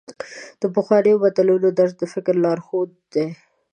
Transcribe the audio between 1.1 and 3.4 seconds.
متلونو درس د فکر لارښود دی.